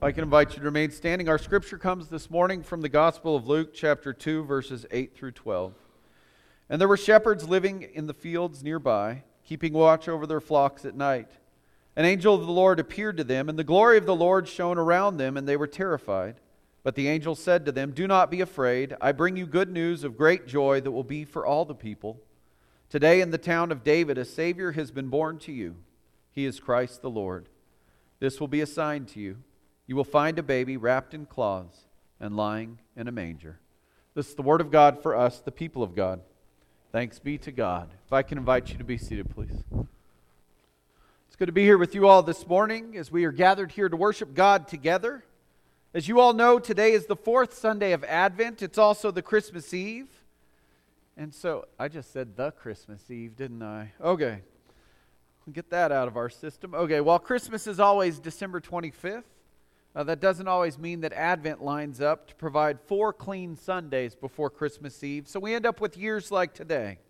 I 0.00 0.12
can 0.12 0.22
invite 0.22 0.50
you 0.50 0.60
to 0.60 0.64
remain 0.64 0.92
standing. 0.92 1.28
Our 1.28 1.38
scripture 1.38 1.76
comes 1.76 2.06
this 2.06 2.30
morning 2.30 2.62
from 2.62 2.82
the 2.82 2.88
Gospel 2.88 3.34
of 3.34 3.48
Luke, 3.48 3.74
chapter 3.74 4.12
2, 4.12 4.44
verses 4.44 4.86
8 4.92 5.12
through 5.12 5.32
12. 5.32 5.74
And 6.70 6.80
there 6.80 6.86
were 6.86 6.96
shepherds 6.96 7.48
living 7.48 7.82
in 7.82 8.06
the 8.06 8.14
fields 8.14 8.62
nearby, 8.62 9.24
keeping 9.42 9.72
watch 9.72 10.08
over 10.08 10.24
their 10.24 10.40
flocks 10.40 10.84
at 10.84 10.94
night. 10.94 11.26
An 11.96 12.04
angel 12.04 12.32
of 12.36 12.46
the 12.46 12.52
Lord 12.52 12.78
appeared 12.78 13.16
to 13.16 13.24
them, 13.24 13.48
and 13.48 13.58
the 13.58 13.64
glory 13.64 13.98
of 13.98 14.06
the 14.06 14.14
Lord 14.14 14.46
shone 14.46 14.78
around 14.78 15.16
them, 15.16 15.36
and 15.36 15.48
they 15.48 15.56
were 15.56 15.66
terrified. 15.66 16.36
But 16.84 16.94
the 16.94 17.08
angel 17.08 17.34
said 17.34 17.66
to 17.66 17.72
them, 17.72 17.90
Do 17.90 18.06
not 18.06 18.30
be 18.30 18.40
afraid. 18.40 18.94
I 19.00 19.10
bring 19.10 19.36
you 19.36 19.46
good 19.46 19.68
news 19.68 20.04
of 20.04 20.16
great 20.16 20.46
joy 20.46 20.80
that 20.80 20.92
will 20.92 21.02
be 21.02 21.24
for 21.24 21.44
all 21.44 21.64
the 21.64 21.74
people. 21.74 22.20
Today 22.88 23.20
in 23.20 23.32
the 23.32 23.36
town 23.36 23.72
of 23.72 23.82
David, 23.82 24.16
a 24.16 24.24
Savior 24.24 24.70
has 24.72 24.92
been 24.92 25.08
born 25.08 25.40
to 25.40 25.50
you. 25.50 25.74
He 26.30 26.44
is 26.44 26.60
Christ 26.60 27.02
the 27.02 27.10
Lord. 27.10 27.48
This 28.20 28.38
will 28.38 28.46
be 28.46 28.60
a 28.60 28.66
sign 28.66 29.04
to 29.06 29.18
you 29.18 29.38
you 29.88 29.96
will 29.96 30.04
find 30.04 30.38
a 30.38 30.42
baby 30.42 30.76
wrapped 30.76 31.14
in 31.14 31.26
cloths 31.26 31.78
and 32.20 32.36
lying 32.36 32.78
in 32.94 33.08
a 33.08 33.12
manger. 33.12 33.58
This 34.14 34.28
is 34.28 34.34
the 34.34 34.42
word 34.42 34.60
of 34.60 34.70
God 34.70 35.02
for 35.02 35.16
us, 35.16 35.40
the 35.40 35.50
people 35.50 35.82
of 35.82 35.96
God. 35.96 36.20
Thanks 36.92 37.18
be 37.18 37.38
to 37.38 37.50
God. 37.50 37.88
If 38.06 38.12
I 38.12 38.22
can 38.22 38.36
invite 38.36 38.70
you 38.70 38.76
to 38.76 38.84
be 38.84 38.98
seated, 38.98 39.30
please. 39.30 39.64
It's 41.26 41.36
good 41.36 41.46
to 41.46 41.52
be 41.52 41.64
here 41.64 41.78
with 41.78 41.94
you 41.94 42.06
all 42.06 42.22
this 42.22 42.46
morning 42.46 42.98
as 42.98 43.10
we 43.10 43.24
are 43.24 43.32
gathered 43.32 43.72
here 43.72 43.88
to 43.88 43.96
worship 43.96 44.34
God 44.34 44.68
together. 44.68 45.24
As 45.94 46.06
you 46.06 46.20
all 46.20 46.34
know, 46.34 46.58
today 46.58 46.92
is 46.92 47.06
the 47.06 47.16
fourth 47.16 47.54
Sunday 47.54 47.92
of 47.92 48.04
Advent. 48.04 48.62
It's 48.62 48.78
also 48.78 49.10
the 49.10 49.22
Christmas 49.22 49.72
Eve. 49.72 50.08
And 51.16 51.34
so 51.34 51.66
I 51.78 51.88
just 51.88 52.12
said 52.12 52.36
the 52.36 52.50
Christmas 52.50 53.10
Eve, 53.10 53.36
didn't 53.36 53.62
I? 53.62 53.92
Okay. 54.02 54.42
Get 55.50 55.70
that 55.70 55.92
out 55.92 56.08
of 56.08 56.18
our 56.18 56.28
system. 56.28 56.74
Okay, 56.74 57.00
while 57.00 57.18
Christmas 57.18 57.66
is 57.66 57.80
always 57.80 58.18
December 58.18 58.60
25th, 58.60 59.22
uh, 59.98 60.04
that 60.04 60.20
doesn't 60.20 60.46
always 60.46 60.78
mean 60.78 61.00
that 61.00 61.12
Advent 61.12 61.60
lines 61.60 62.00
up 62.00 62.28
to 62.28 62.34
provide 62.36 62.78
four 62.80 63.12
clean 63.12 63.56
Sundays 63.56 64.14
before 64.14 64.48
Christmas 64.48 65.02
Eve. 65.02 65.26
So 65.26 65.40
we 65.40 65.56
end 65.56 65.66
up 65.66 65.80
with 65.80 65.96
years 65.96 66.30
like 66.30 66.54
today, 66.54 67.00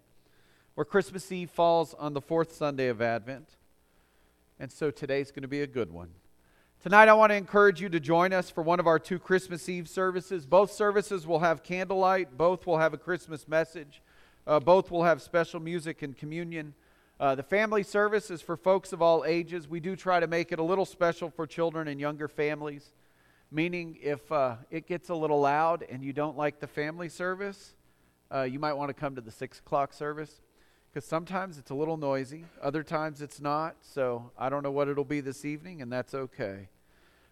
where 0.75 0.87
Christmas 0.87 1.31
Eve 1.31 1.51
falls 1.51 1.93
on 1.93 2.15
the 2.15 2.23
fourth 2.23 2.55
Sunday 2.55 2.89
of 2.89 3.03
Advent. 3.03 3.57
And 4.59 4.73
so 4.73 4.91
today's 4.91 5.31
going 5.31 5.43
to 5.43 5.49
be 5.49 5.61
a 5.61 5.67
good 5.67 5.93
one. 5.93 6.09
Tonight, 6.83 7.09
I 7.09 7.13
want 7.13 7.29
to 7.29 7.37
encourage 7.37 7.83
you 7.83 7.91
to 7.91 8.01
join 8.01 8.33
us 8.33 8.49
for 8.49 8.63
one 8.63 8.81
of 8.81 8.87
our 8.87 8.99
two 8.99 9.19
Christmas 9.19 9.69
Eve 9.69 9.87
services. 9.87 10.47
Both 10.47 10.73
services 10.73 11.27
will 11.27 11.41
have 11.41 11.63
candlelight, 11.63 12.39
both 12.39 12.67
will 12.67 12.79
have 12.79 12.95
a 12.95 12.99
Christmas 12.99 13.47
message, 13.47 14.01
uh, 14.47 14.61
both 14.61 14.91
will 14.91 15.05
have 15.05 15.21
special 15.21 15.61
music 15.61 16.01
and 16.01 16.17
communion. 16.17 16.73
Uh, 17.21 17.35
the 17.35 17.43
family 17.43 17.83
service 17.83 18.31
is 18.31 18.41
for 18.41 18.57
folks 18.57 18.93
of 18.93 19.03
all 19.03 19.25
ages. 19.25 19.67
We 19.67 19.81
do 19.81 19.97
try 19.97 20.21
to 20.21 20.29
make 20.29 20.53
it 20.53 20.61
a 20.61 20.63
little 20.63 20.85
special 20.85 21.31
for 21.31 21.49
children 21.49 21.89
and 21.89 21.99
younger 21.99 22.29
families, 22.29 22.93
meaning 23.51 23.99
if 24.01 24.31
uh, 24.31 24.55
it 24.71 24.87
gets 24.87 25.09
a 25.09 25.17
little 25.17 25.41
loud 25.41 25.85
and 25.91 26.05
you 26.05 26.13
don't 26.13 26.37
like 26.37 26.61
the 26.61 26.69
family 26.69 27.09
service, 27.09 27.75
uh, 28.33 28.43
you 28.43 28.61
might 28.61 28.75
want 28.75 28.91
to 28.91 28.95
come 28.95 29.17
to 29.17 29.21
the 29.21 29.33
6 29.33 29.59
o'clock 29.59 29.93
service 29.93 30.41
because 30.93 31.05
sometimes 31.05 31.59
it's 31.59 31.73
a 31.73 31.75
little 31.75 31.97
noisy, 31.97 32.45
other 32.63 32.85
times 32.85 33.21
it's 33.21 33.41
not. 33.41 33.75
So 33.81 34.31
I 34.39 34.49
don't 34.49 34.63
know 34.63 34.71
what 34.71 34.87
it'll 34.87 35.05
be 35.05 35.21
this 35.21 35.45
evening, 35.45 35.83
and 35.83 35.93
that's 35.93 36.15
okay. 36.15 36.69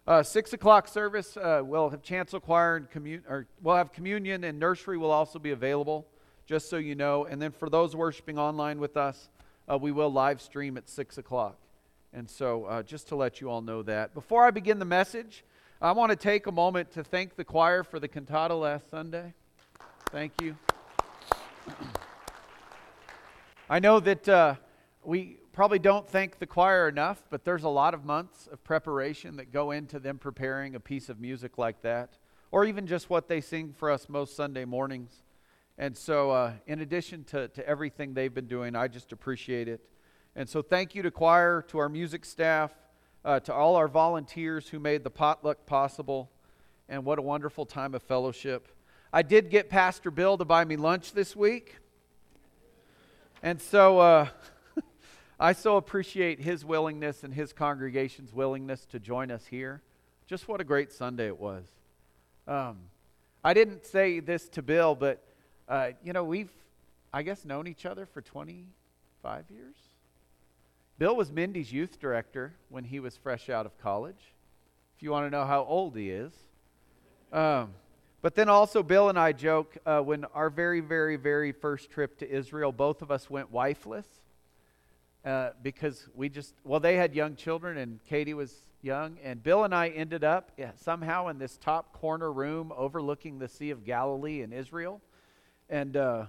Uh, 0.04 0.24
six 0.24 0.52
o'clock 0.52 0.88
service, 0.88 1.36
uh, 1.36 1.62
we'll 1.64 1.90
have 1.90 2.02
chancel 2.02 2.40
choir 2.40 2.76
and 2.76 2.90
commun- 2.90 3.24
or 3.28 3.46
we'll 3.62 3.76
have 3.76 3.92
communion 3.92 4.42
and 4.42 4.58
nursery 4.58 4.98
will 4.98 5.12
also 5.12 5.38
be 5.38 5.52
available, 5.52 6.06
just 6.44 6.68
so 6.68 6.76
you 6.76 6.96
know. 6.96 7.24
And 7.24 7.40
then 7.40 7.52
for 7.52 7.70
those 7.70 7.94
worshiping 7.94 8.36
online 8.36 8.80
with 8.80 8.96
us, 8.96 9.28
uh, 9.70 9.78
we 9.78 9.92
will 9.92 10.12
live 10.12 10.40
stream 10.40 10.76
at 10.76 10.88
6 10.88 11.18
o'clock. 11.18 11.58
And 12.12 12.30
so, 12.30 12.64
uh, 12.64 12.82
just 12.82 13.08
to 13.08 13.16
let 13.16 13.40
you 13.40 13.50
all 13.50 13.60
know 13.60 13.82
that. 13.82 14.14
Before 14.14 14.44
I 14.44 14.50
begin 14.50 14.78
the 14.78 14.84
message, 14.84 15.44
I 15.82 15.92
want 15.92 16.10
to 16.10 16.16
take 16.16 16.46
a 16.46 16.52
moment 16.52 16.92
to 16.92 17.04
thank 17.04 17.36
the 17.36 17.44
choir 17.44 17.82
for 17.84 18.00
the 18.00 18.08
cantata 18.08 18.54
last 18.54 18.88
Sunday. 18.88 19.34
Thank 20.10 20.40
you. 20.40 20.56
I 23.68 23.80
know 23.80 24.00
that 24.00 24.28
uh, 24.28 24.54
we 25.04 25.38
probably 25.52 25.78
don't 25.78 26.08
thank 26.08 26.38
the 26.38 26.46
choir 26.46 26.88
enough, 26.88 27.22
but 27.30 27.44
there's 27.44 27.64
a 27.64 27.68
lot 27.68 27.94
of 27.94 28.04
months 28.04 28.46
of 28.50 28.62
preparation 28.62 29.36
that 29.36 29.52
go 29.52 29.70
into 29.72 29.98
them 29.98 30.18
preparing 30.18 30.74
a 30.74 30.80
piece 30.80 31.08
of 31.08 31.18
music 31.18 31.58
like 31.58 31.82
that, 31.82 32.16
or 32.50 32.64
even 32.64 32.86
just 32.86 33.10
what 33.10 33.28
they 33.28 33.40
sing 33.40 33.74
for 33.76 33.90
us 33.90 34.08
most 34.08 34.36
Sunday 34.36 34.64
mornings. 34.64 35.24
And 35.78 35.94
so, 35.94 36.30
uh, 36.30 36.52
in 36.66 36.80
addition 36.80 37.24
to, 37.24 37.48
to 37.48 37.68
everything 37.68 38.14
they've 38.14 38.32
been 38.32 38.46
doing, 38.46 38.74
I 38.74 38.88
just 38.88 39.12
appreciate 39.12 39.68
it. 39.68 39.80
And 40.34 40.48
so, 40.48 40.62
thank 40.62 40.94
you 40.94 41.02
to 41.02 41.10
choir, 41.10 41.62
to 41.68 41.78
our 41.78 41.90
music 41.90 42.24
staff, 42.24 42.72
uh, 43.26 43.40
to 43.40 43.52
all 43.52 43.76
our 43.76 43.88
volunteers 43.88 44.68
who 44.68 44.78
made 44.78 45.04
the 45.04 45.10
potluck 45.10 45.66
possible. 45.66 46.30
And 46.88 47.04
what 47.04 47.18
a 47.18 47.22
wonderful 47.22 47.66
time 47.66 47.94
of 47.94 48.02
fellowship. 48.02 48.68
I 49.12 49.20
did 49.22 49.50
get 49.50 49.68
Pastor 49.68 50.10
Bill 50.10 50.38
to 50.38 50.46
buy 50.46 50.64
me 50.64 50.76
lunch 50.76 51.12
this 51.12 51.36
week. 51.36 51.76
And 53.42 53.60
so, 53.60 53.98
uh, 53.98 54.28
I 55.40 55.52
so 55.52 55.76
appreciate 55.76 56.40
his 56.40 56.64
willingness 56.64 57.22
and 57.22 57.34
his 57.34 57.52
congregation's 57.52 58.32
willingness 58.32 58.86
to 58.86 58.98
join 58.98 59.30
us 59.30 59.44
here. 59.46 59.82
Just 60.26 60.48
what 60.48 60.62
a 60.62 60.64
great 60.64 60.90
Sunday 60.90 61.26
it 61.26 61.38
was. 61.38 61.66
Um, 62.48 62.78
I 63.44 63.52
didn't 63.52 63.84
say 63.84 64.20
this 64.20 64.48
to 64.50 64.62
Bill, 64.62 64.94
but 64.94 65.22
uh, 65.68 65.90
you 66.04 66.12
know, 66.12 66.24
we've, 66.24 66.50
I 67.12 67.22
guess, 67.22 67.44
known 67.44 67.66
each 67.66 67.86
other 67.86 68.06
for 68.06 68.20
25 68.20 69.44
years. 69.50 69.74
Bill 70.98 71.14
was 71.14 71.30
Mindy's 71.30 71.72
youth 71.72 72.00
director 72.00 72.54
when 72.68 72.84
he 72.84 73.00
was 73.00 73.16
fresh 73.16 73.50
out 73.50 73.66
of 73.66 73.78
college, 73.78 74.32
if 74.96 75.02
you 75.02 75.10
want 75.10 75.26
to 75.26 75.30
know 75.30 75.44
how 75.44 75.64
old 75.64 75.96
he 75.96 76.10
is. 76.10 76.32
Um, 77.32 77.74
but 78.22 78.34
then 78.34 78.48
also, 78.48 78.82
Bill 78.82 79.08
and 79.08 79.18
I 79.18 79.32
joke 79.32 79.76
uh, 79.84 80.00
when 80.00 80.24
our 80.26 80.48
very, 80.48 80.80
very, 80.80 81.16
very 81.16 81.52
first 81.52 81.90
trip 81.90 82.18
to 82.18 82.30
Israel, 82.30 82.72
both 82.72 83.02
of 83.02 83.10
us 83.10 83.28
went 83.28 83.52
wifeless 83.52 84.06
uh, 85.24 85.50
because 85.62 86.08
we 86.14 86.28
just, 86.28 86.54
well, 86.64 86.80
they 86.80 86.96
had 86.96 87.14
young 87.14 87.36
children 87.36 87.76
and 87.76 88.00
Katie 88.08 88.34
was 88.34 88.54
young. 88.80 89.18
And 89.22 89.42
Bill 89.42 89.64
and 89.64 89.74
I 89.74 89.88
ended 89.88 90.24
up 90.24 90.52
yeah, 90.56 90.70
somehow 90.76 91.28
in 91.28 91.38
this 91.38 91.56
top 91.56 91.92
corner 91.92 92.32
room 92.32 92.72
overlooking 92.76 93.38
the 93.38 93.48
Sea 93.48 93.70
of 93.70 93.84
Galilee 93.84 94.42
in 94.42 94.52
Israel. 94.52 95.00
And 95.68 95.96
uh, 95.96 96.26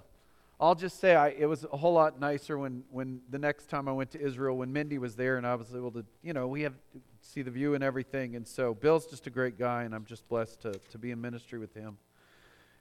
I'll 0.59 0.75
just 0.75 0.99
say 0.99 1.15
I, 1.15 1.29
it 1.29 1.45
was 1.45 1.65
a 1.71 1.77
whole 1.77 1.93
lot 1.93 2.19
nicer 2.19 2.57
when, 2.57 2.83
when 2.91 3.21
the 3.29 3.37
next 3.37 3.69
time 3.69 3.87
I 3.87 3.91
went 3.91 4.11
to 4.11 4.21
Israel, 4.21 4.57
when 4.57 4.73
Mindy 4.73 4.97
was 4.97 5.15
there 5.15 5.37
and 5.37 5.45
I 5.45 5.55
was 5.55 5.75
able 5.75 5.91
to, 5.91 6.05
you 6.23 6.33
know, 6.33 6.47
we 6.47 6.61
have 6.61 6.73
see 7.21 7.41
the 7.41 7.51
view 7.51 7.75
and 7.75 7.83
everything. 7.83 8.35
And 8.35 8.47
so 8.47 8.73
Bill's 8.73 9.05
just 9.05 9.27
a 9.27 9.29
great 9.29 9.59
guy, 9.59 9.83
and 9.83 9.93
I'm 9.93 10.05
just 10.05 10.27
blessed 10.27 10.61
to, 10.61 10.73
to 10.91 10.97
be 10.97 11.11
in 11.11 11.21
ministry 11.21 11.59
with 11.59 11.73
him. 11.73 11.97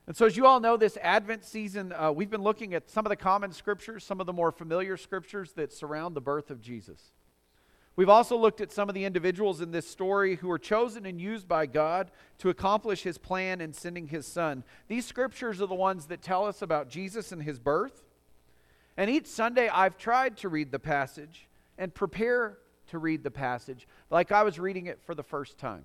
And 0.07 0.17
so, 0.17 0.25
as 0.25 0.37
you 0.37 0.47
all 0.47 0.61
know, 0.61 0.77
this 0.77 0.97
Advent 1.03 1.45
season, 1.45 1.93
uh, 1.93 2.13
we've 2.13 2.31
been 2.31 2.43
looking 2.43 2.75
at 2.75 2.89
some 2.89 3.05
of 3.05 3.11
the 3.11 3.17
common 3.17 3.51
scriptures, 3.51 4.05
some 4.05 4.21
of 4.21 4.27
the 4.27 4.33
more 4.33 4.53
familiar 4.53 4.97
scriptures 4.97 5.53
that 5.55 5.73
surround 5.73 6.15
the 6.15 6.21
birth 6.21 6.51
of 6.51 6.61
Jesus. 6.61 7.13
We've 7.97 8.11
also 8.11 8.37
looked 8.37 8.61
at 8.61 8.73
some 8.73 8.91
of 8.91 8.95
the 8.95 9.07
individuals 9.07 9.63
in 9.63 9.71
this 9.71 9.89
story 9.89 10.37
who 10.37 10.49
were 10.49 10.59
chosen 10.59 11.07
and 11.07 11.19
used 11.19 11.49
by 11.49 11.65
God 11.65 12.11
to 12.39 12.51
accomplish 12.51 13.03
his 13.03 13.17
plan 13.17 13.63
in 13.63 13.73
sending 13.73 14.09
his 14.09 14.27
son. 14.27 14.65
These 14.87 15.07
scriptures 15.07 15.63
are 15.63 15.67
the 15.67 15.75
ones 15.75 16.07
that 16.07 16.21
tell 16.21 16.45
us 16.45 16.61
about 16.61 16.91
Jesus 16.91 17.33
and 17.33 17.43
his 17.43 17.59
birth. 17.59 18.05
And 18.99 19.09
each 19.09 19.27
Sunday, 19.27 19.69
I've 19.69 19.97
tried 19.97 20.37
to 20.39 20.51
read 20.51 20.71
the 20.73 20.79
passage 20.79 21.49
and 21.79 21.93
prepare 21.93 22.59
to 22.89 22.99
read 22.99 23.25
the 23.25 23.31
passage 23.31 23.89
like 24.11 24.31
I 24.31 24.43
was 24.43 24.59
reading 24.59 24.87
it 24.87 25.01
for 25.05 25.15
the 25.15 25.23
first 25.23 25.57
time. 25.57 25.85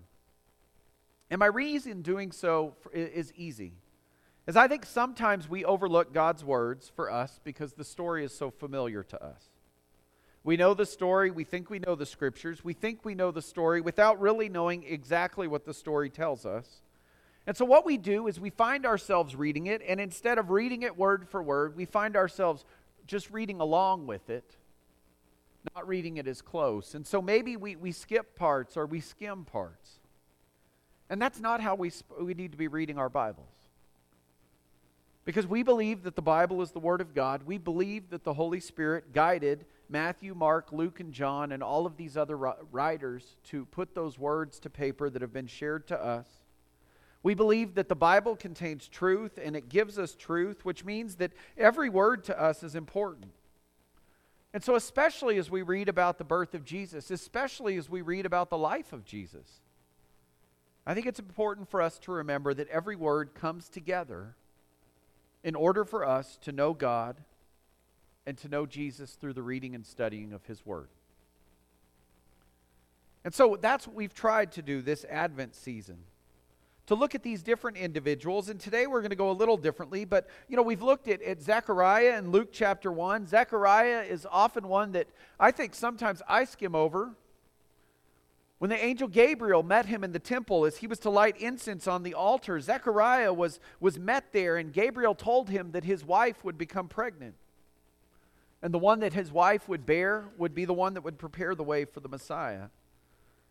And 1.29 1.39
my 1.39 1.45
reason 1.45 2.01
doing 2.01 2.33
so 2.33 2.75
is 2.93 3.31
easy. 3.37 3.71
As 4.47 4.57
I 4.57 4.67
think 4.67 4.85
sometimes 4.85 5.47
we 5.47 5.63
overlook 5.63 6.13
God's 6.13 6.43
words 6.43 6.91
for 6.93 7.09
us 7.09 7.39
because 7.45 7.71
the 7.71 7.85
story 7.85 8.25
is 8.25 8.35
so 8.35 8.51
familiar 8.51 9.01
to 9.03 9.23
us. 9.23 9.50
We 10.43 10.57
know 10.57 10.73
the 10.73 10.85
story. 10.85 11.29
We 11.29 11.43
think 11.43 11.69
we 11.69 11.79
know 11.79 11.95
the 11.95 12.05
scriptures. 12.05 12.63
We 12.63 12.73
think 12.73 13.05
we 13.05 13.13
know 13.13 13.31
the 13.31 13.41
story 13.41 13.79
without 13.79 14.19
really 14.19 14.49
knowing 14.49 14.83
exactly 14.83 15.47
what 15.47 15.65
the 15.65 15.73
story 15.73 16.09
tells 16.09 16.45
us. 16.45 16.81
And 17.45 17.55
so, 17.55 17.65
what 17.65 17.85
we 17.85 17.97
do 17.97 18.27
is 18.27 18.39
we 18.39 18.49
find 18.49 18.85
ourselves 18.85 19.35
reading 19.35 19.67
it, 19.67 19.81
and 19.87 19.99
instead 19.99 20.37
of 20.37 20.49
reading 20.49 20.83
it 20.83 20.97
word 20.97 21.27
for 21.27 21.41
word, 21.41 21.75
we 21.75 21.85
find 21.85 22.15
ourselves 22.15 22.65
just 23.07 23.31
reading 23.31 23.59
along 23.59 24.07
with 24.07 24.29
it, 24.29 24.55
not 25.75 25.87
reading 25.87 26.17
it 26.17 26.27
as 26.27 26.41
close. 26.41 26.93
And 26.93 27.05
so, 27.05 27.21
maybe 27.21 27.57
we, 27.57 27.75
we 27.75 27.91
skip 27.91 28.35
parts 28.35 28.77
or 28.77 28.85
we 28.85 28.99
skim 28.99 29.45
parts. 29.45 29.99
And 31.09 31.21
that's 31.21 31.39
not 31.39 31.61
how 31.61 31.75
we, 31.75 31.91
we 32.19 32.33
need 32.33 32.51
to 32.51 32.57
be 32.57 32.67
reading 32.67 32.97
our 32.97 33.09
Bibles. 33.09 33.49
Because 35.25 35.45
we 35.45 35.61
believe 35.61 36.03
that 36.03 36.15
the 36.15 36.21
Bible 36.21 36.61
is 36.61 36.71
the 36.71 36.79
Word 36.79 37.01
of 37.01 37.13
God. 37.13 37.43
We 37.43 37.57
believe 37.57 38.09
that 38.09 38.23
the 38.23 38.33
Holy 38.33 38.59
Spirit 38.59 39.13
guided 39.13 39.65
Matthew, 39.91 40.33
Mark, 40.33 40.71
Luke, 40.71 41.01
and 41.01 41.11
John, 41.11 41.51
and 41.51 41.61
all 41.61 41.85
of 41.85 41.97
these 41.97 42.15
other 42.15 42.37
writers 42.37 43.35
to 43.45 43.65
put 43.65 43.93
those 43.93 44.17
words 44.17 44.59
to 44.61 44.69
paper 44.69 45.09
that 45.09 45.21
have 45.21 45.33
been 45.33 45.47
shared 45.47 45.87
to 45.87 46.01
us. 46.01 46.27
We 47.23 47.33
believe 47.35 47.75
that 47.75 47.89
the 47.89 47.95
Bible 47.95 48.35
contains 48.35 48.87
truth 48.87 49.37
and 49.43 49.55
it 49.55 49.69
gives 49.69 49.99
us 49.99 50.15
truth, 50.15 50.65
which 50.65 50.85
means 50.85 51.15
that 51.15 51.33
every 51.57 51.89
word 51.89 52.23
to 52.25 52.41
us 52.41 52.63
is 52.63 52.73
important. 52.73 53.33
And 54.53 54.63
so, 54.63 54.75
especially 54.75 55.37
as 55.37 55.51
we 55.51 55.61
read 55.61 55.87
about 55.87 56.17
the 56.17 56.23
birth 56.23 56.55
of 56.55 56.65
Jesus, 56.65 57.11
especially 57.11 57.77
as 57.77 57.89
we 57.89 58.01
read 58.01 58.25
about 58.25 58.49
the 58.49 58.57
life 58.57 58.91
of 58.91 59.05
Jesus, 59.05 59.61
I 60.85 60.93
think 60.93 61.05
it's 61.05 61.19
important 61.19 61.69
for 61.69 61.81
us 61.81 61.99
to 61.99 62.11
remember 62.11 62.53
that 62.53 62.69
every 62.69 62.95
word 62.95 63.35
comes 63.35 63.69
together 63.69 64.35
in 65.43 65.53
order 65.53 65.85
for 65.85 66.05
us 66.05 66.37
to 66.41 66.51
know 66.51 66.73
God 66.73 67.21
and 68.25 68.37
to 68.37 68.47
know 68.47 68.65
Jesus 68.65 69.13
through 69.13 69.33
the 69.33 69.41
reading 69.41 69.75
and 69.75 69.85
studying 69.85 70.33
of 70.33 70.45
His 70.45 70.65
Word. 70.65 70.89
And 73.23 73.33
so 73.33 73.57
that's 73.59 73.87
what 73.87 73.95
we've 73.95 74.13
tried 74.13 74.51
to 74.53 74.61
do 74.61 74.81
this 74.81 75.05
Advent 75.09 75.55
season. 75.55 75.97
To 76.87 76.95
look 76.95 77.13
at 77.15 77.23
these 77.23 77.43
different 77.43 77.77
individuals, 77.77 78.49
and 78.49 78.59
today 78.59 78.87
we're 78.87 79.01
going 79.01 79.11
to 79.11 79.15
go 79.15 79.29
a 79.29 79.33
little 79.33 79.57
differently, 79.57 80.03
but 80.03 80.27
you 80.47 80.57
know, 80.57 80.63
we've 80.63 80.81
looked 80.81 81.07
at, 81.07 81.21
at 81.21 81.41
Zechariah 81.41 82.17
in 82.17 82.31
Luke 82.31 82.49
chapter 82.51 82.91
1. 82.91 83.27
Zechariah 83.27 84.01
is 84.01 84.27
often 84.29 84.67
one 84.67 84.91
that 84.93 85.07
I 85.39 85.51
think 85.51 85.75
sometimes 85.75 86.21
I 86.27 86.45
skim 86.45 86.75
over. 86.75 87.11
When 88.57 88.69
the 88.69 88.83
angel 88.83 89.07
Gabriel 89.07 89.63
met 89.63 89.87
him 89.87 90.03
in 90.03 90.11
the 90.11 90.19
temple 90.19 90.65
as 90.65 90.77
he 90.77 90.87
was 90.87 90.99
to 90.99 91.09
light 91.09 91.35
incense 91.37 91.87
on 91.87 92.03
the 92.03 92.13
altar, 92.13 92.59
Zechariah 92.59 93.33
was, 93.33 93.59
was 93.79 93.97
met 93.97 94.31
there, 94.33 94.57
and 94.57 94.71
Gabriel 94.71 95.15
told 95.15 95.49
him 95.49 95.71
that 95.71 95.83
his 95.83 96.05
wife 96.05 96.43
would 96.43 96.59
become 96.59 96.87
pregnant. 96.87 97.35
And 98.61 98.73
the 98.73 98.79
one 98.79 98.99
that 98.99 99.13
his 99.13 99.31
wife 99.31 99.67
would 99.67 99.85
bear 99.85 100.29
would 100.37 100.53
be 100.53 100.65
the 100.65 100.73
one 100.73 100.93
that 100.93 101.03
would 101.03 101.17
prepare 101.17 101.55
the 101.55 101.63
way 101.63 101.85
for 101.85 101.99
the 101.99 102.09
Messiah. 102.09 102.67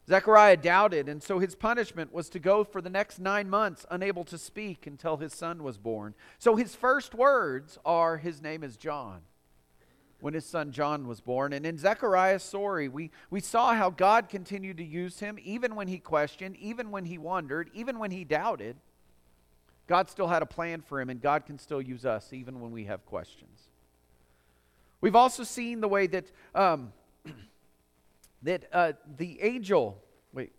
Zechariah 0.09 0.57
doubted, 0.57 1.09
and 1.09 1.23
so 1.23 1.39
his 1.39 1.55
punishment 1.55 2.13
was 2.13 2.29
to 2.31 2.39
go 2.39 2.65
for 2.65 2.81
the 2.81 2.91
next 2.91 3.21
nine 3.21 3.49
months 3.49 3.87
unable 3.91 4.25
to 4.25 4.39
speak 4.39 4.87
until 4.87 5.19
his 5.19 5.33
son 5.33 5.63
was 5.63 5.79
born. 5.79 6.15
So 6.39 6.57
his 6.57 6.75
first 6.75 7.15
words 7.15 7.79
are, 7.85 8.17
His 8.17 8.43
name 8.43 8.65
is 8.65 8.77
John, 8.77 9.21
when 10.21 10.35
his 10.35 10.45
son 10.45 10.73
John 10.73 11.07
was 11.07 11.21
born. 11.21 11.53
And 11.53 11.65
in 11.65 11.79
Zechariah's 11.79 12.43
story, 12.43 12.89
we, 12.89 13.11
we 13.31 13.41
saw 13.41 13.75
how 13.75 13.91
God 13.91 14.29
continued 14.29 14.79
to 14.79 14.85
use 14.85 15.21
him 15.21 15.39
even 15.43 15.77
when 15.77 15.87
he 15.87 15.99
questioned, 15.99 16.57
even 16.57 16.91
when 16.91 17.05
he 17.05 17.19
wondered, 17.19 17.71
even 17.73 17.99
when 17.99 18.11
he 18.11 18.25
doubted. 18.25 18.77
God 19.87 20.09
still 20.09 20.29
had 20.29 20.43
a 20.43 20.47
plan 20.47 20.83
for 20.83 21.01
him, 21.01 21.11
and 21.11 21.21
God 21.21 21.47
can 21.47 21.59
still 21.59 21.83
use 21.83 22.05
us 22.05 22.33
even 22.33 22.61
when 22.61 22.73
we 22.73 22.85
have 22.85 23.07
questions. 23.07 23.70
We've 25.01 25.17
also 25.17 25.45
seen 25.45 25.81
the 25.81 25.89
way 25.89 26.07
that. 26.09 26.31
Um, 26.55 26.93
that 28.43 28.65
uh, 28.73 28.93
the 29.17 29.41
angel, 29.43 30.03
wait, 30.33 30.53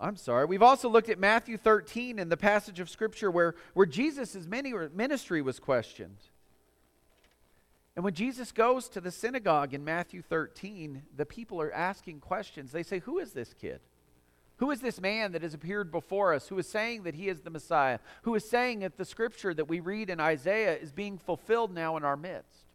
I'm 0.00 0.16
sorry. 0.16 0.46
We've 0.46 0.62
also 0.62 0.88
looked 0.88 1.08
at 1.08 1.18
Matthew 1.18 1.56
13 1.56 2.18
in 2.18 2.28
the 2.28 2.36
passage 2.36 2.80
of 2.80 2.90
Scripture 2.90 3.30
where, 3.30 3.54
where 3.74 3.86
Jesus' 3.86 4.46
ministry 4.46 5.42
was 5.42 5.58
questioned. 5.58 6.18
And 7.96 8.04
when 8.04 8.14
Jesus 8.14 8.50
goes 8.50 8.88
to 8.88 9.00
the 9.00 9.12
synagogue 9.12 9.72
in 9.72 9.84
Matthew 9.84 10.20
13, 10.20 11.02
the 11.16 11.24
people 11.24 11.60
are 11.60 11.72
asking 11.72 12.20
questions. 12.20 12.72
They 12.72 12.82
say, 12.82 12.98
Who 13.00 13.18
is 13.18 13.32
this 13.32 13.54
kid? 13.54 13.80
Who 14.58 14.70
is 14.70 14.80
this 14.80 15.00
man 15.00 15.32
that 15.32 15.42
has 15.42 15.54
appeared 15.54 15.90
before 15.90 16.32
us, 16.32 16.48
who 16.48 16.58
is 16.58 16.68
saying 16.68 17.04
that 17.04 17.14
he 17.14 17.28
is 17.28 17.40
the 17.40 17.50
Messiah, 17.50 17.98
who 18.22 18.34
is 18.34 18.48
saying 18.48 18.80
that 18.80 18.96
the 18.96 19.04
scripture 19.04 19.52
that 19.52 19.68
we 19.68 19.80
read 19.80 20.10
in 20.10 20.20
Isaiah 20.20 20.76
is 20.76 20.92
being 20.92 21.18
fulfilled 21.18 21.74
now 21.74 21.96
in 21.96 22.04
our 22.04 22.16
midst? 22.16 22.66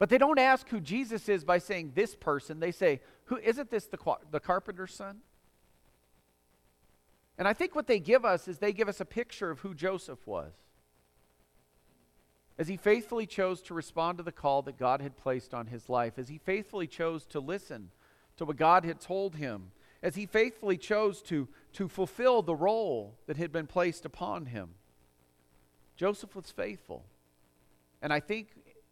But 0.00 0.08
they 0.08 0.16
don't 0.16 0.38
ask 0.38 0.66
who 0.70 0.80
Jesus 0.80 1.28
is 1.28 1.44
by 1.44 1.58
saying 1.58 1.92
this 1.94 2.16
person. 2.16 2.58
They 2.58 2.72
say, 2.72 3.02
who 3.26 3.36
isn't 3.36 3.70
this 3.70 3.84
the, 3.84 3.98
the 4.30 4.40
carpenter's 4.40 4.94
son? 4.94 5.18
And 7.36 7.46
I 7.46 7.52
think 7.52 7.74
what 7.74 7.86
they 7.86 8.00
give 8.00 8.24
us 8.24 8.48
is 8.48 8.58
they 8.58 8.72
give 8.72 8.88
us 8.88 9.00
a 9.00 9.04
picture 9.04 9.50
of 9.50 9.60
who 9.60 9.74
Joseph 9.74 10.26
was. 10.26 10.52
As 12.58 12.66
he 12.66 12.78
faithfully 12.78 13.26
chose 13.26 13.60
to 13.62 13.74
respond 13.74 14.16
to 14.18 14.24
the 14.24 14.32
call 14.32 14.62
that 14.62 14.78
God 14.78 15.02
had 15.02 15.18
placed 15.18 15.52
on 15.52 15.66
his 15.66 15.90
life, 15.90 16.14
as 16.18 16.28
he 16.28 16.38
faithfully 16.38 16.86
chose 16.86 17.26
to 17.26 17.40
listen 17.40 17.90
to 18.38 18.46
what 18.46 18.56
God 18.56 18.86
had 18.86 19.00
told 19.00 19.36
him, 19.36 19.70
as 20.02 20.14
he 20.14 20.24
faithfully 20.24 20.78
chose 20.78 21.20
to, 21.22 21.46
to 21.74 21.88
fulfill 21.88 22.40
the 22.40 22.54
role 22.54 23.18
that 23.26 23.36
had 23.36 23.52
been 23.52 23.66
placed 23.66 24.06
upon 24.06 24.46
him. 24.46 24.70
Joseph 25.94 26.34
was 26.34 26.50
faithful. 26.50 27.04
And 28.00 28.14
I 28.14 28.20
think 28.20 28.48